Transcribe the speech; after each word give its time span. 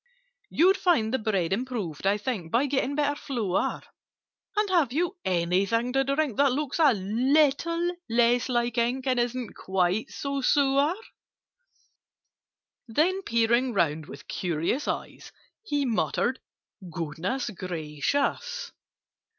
"You'd 0.49 0.77
find 0.77 1.13
the 1.13 1.19
bread 1.19 1.53
improved, 1.53 2.07
I 2.07 2.17
think, 2.17 2.51
By 2.51 2.65
getting 2.65 2.95
better 2.95 3.13
flour: 3.13 3.83
And 4.57 4.67
have 4.71 4.91
you 4.91 5.15
anything 5.23 5.93
to 5.93 6.03
drink 6.03 6.37
That 6.37 6.53
looks 6.53 6.79
a 6.79 6.91
little 6.95 7.95
less 8.09 8.49
like 8.49 8.79
ink, 8.79 9.05
And 9.05 9.19
isn't 9.19 9.53
quite 9.53 10.09
so 10.09 10.41
sour?" 10.41 10.95
Then, 12.87 13.21
peering 13.21 13.73
round 13.73 14.07
with 14.07 14.27
curious 14.27 14.87
eyes, 14.87 15.31
He 15.63 15.85
muttered 15.85 16.39
"Goodness 16.91 17.51
gracious!" 17.51 18.71